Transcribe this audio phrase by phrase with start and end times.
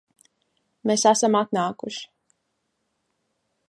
[0.91, 2.05] Mēs esam atnākuši